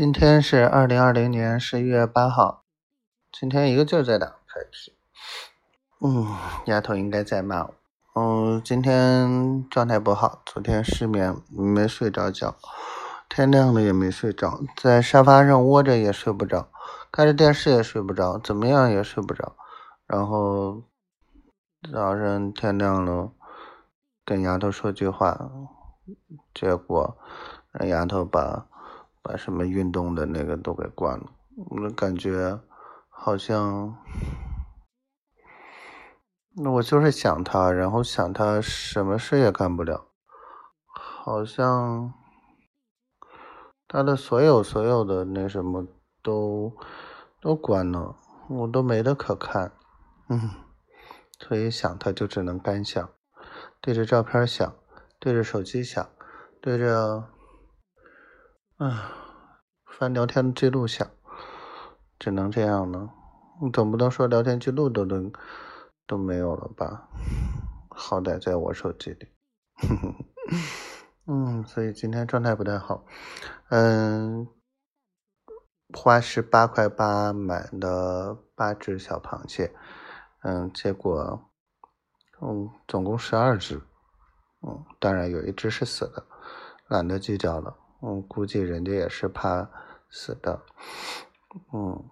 [0.00, 2.64] 今天是二零二零年十一月八号，
[3.30, 4.96] 今天一个劲儿在打快题。
[6.00, 6.26] 嗯，
[6.64, 7.74] 丫头应该在骂我。
[8.14, 12.56] 嗯，今天状态不好，昨天失眠没睡着觉，
[13.28, 16.70] 天亮了也没睡着，在沙发上窝着也睡不着，
[17.12, 19.54] 看着电视也睡不着，怎么样也睡不着。
[20.06, 20.82] 然后
[21.92, 23.32] 早上天亮了，
[24.24, 25.50] 跟丫头说句话，
[26.54, 27.18] 结果
[27.72, 28.66] 让丫头把
[29.22, 31.26] 把什么运动的那个都给关了，
[31.70, 32.60] 我感觉
[33.08, 33.96] 好像。
[36.56, 40.08] 那我就是想他，然后想他什么事也干不了，
[40.92, 42.12] 好像
[43.86, 45.86] 他的所有所有的那什么
[46.22, 46.76] 都
[47.40, 48.16] 都关了，
[48.48, 49.72] 我都没得可看，
[50.28, 50.50] 嗯，
[51.38, 53.08] 所以想他就只能干想，
[53.80, 54.74] 对着照片想，
[55.20, 56.10] 对着手机想，
[56.60, 57.28] 对着
[58.80, 59.12] 啊
[59.84, 61.06] 翻聊天记录想，
[62.18, 63.10] 只能这样了。
[63.60, 65.30] 你总不能说聊天记录都能。
[66.06, 67.08] 都没有了吧？
[67.88, 69.28] 好歹在我手机里，
[71.28, 73.04] 嗯，所以今天状态不太好。
[73.68, 74.48] 嗯，
[75.92, 79.72] 花十八块八买的八只小螃蟹，
[80.42, 81.48] 嗯，结果，
[82.40, 83.80] 嗯，总共十二只，
[84.66, 86.26] 嗯，当然有一只是死的，
[86.88, 87.76] 懒得计较了。
[88.02, 89.70] 嗯，估计人家也是怕
[90.08, 90.62] 死的，
[91.72, 92.04] 嗯，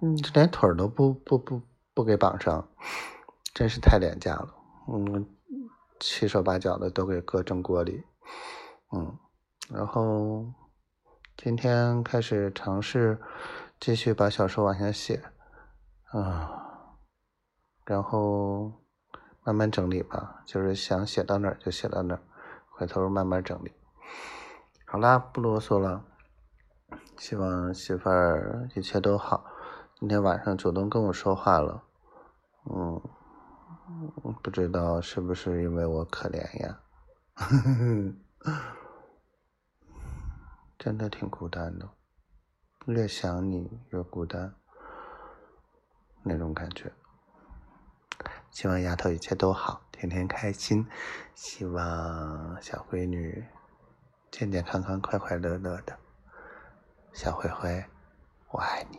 [0.00, 1.62] 嗯，连腿都不不不
[1.92, 2.68] 不给绑上。
[3.54, 4.52] 真是太廉价了，
[4.88, 5.24] 嗯，
[6.00, 8.02] 七手八脚的都给搁蒸锅里，
[8.90, 9.16] 嗯，
[9.70, 10.44] 然后
[11.36, 13.20] 今天开始尝试
[13.78, 15.22] 继续把小说往下写，
[16.10, 16.96] 啊，
[17.84, 18.72] 然后
[19.44, 22.22] 慢慢整理吧，就是想写到哪儿就写到哪儿，
[22.68, 23.70] 回头慢慢整理。
[24.94, 26.04] 好啦，不啰嗦了，
[27.18, 29.44] 希望媳妇儿一切都好。
[29.98, 31.82] 今天晚上主动跟我说话了，
[32.70, 33.02] 嗯。
[34.40, 36.78] 不知道是不是因为我可怜呀？
[40.78, 41.90] 真的挺孤单的，
[42.86, 44.54] 越想你越孤单，
[46.22, 46.92] 那种感觉。
[48.52, 50.86] 希望丫头一切都好，天天开心。
[51.34, 53.44] 希望小闺女
[54.36, 55.96] 健健康康、快快乐乐的。
[57.12, 57.84] 小灰灰，
[58.50, 58.98] 我爱你。